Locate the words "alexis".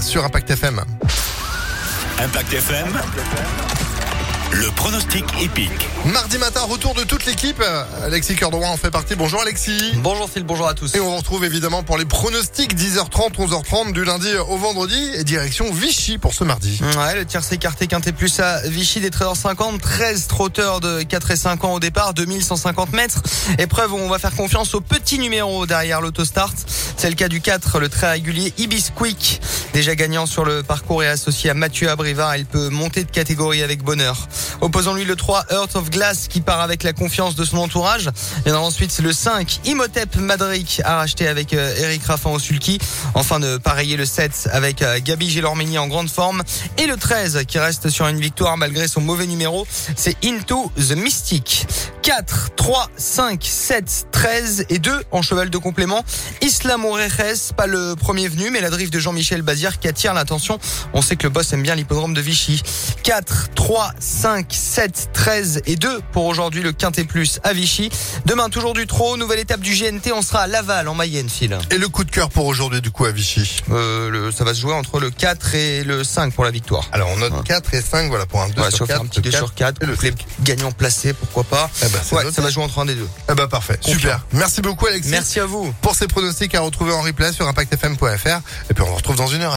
8.02-8.34, 9.42-9.92, 84.86-85.10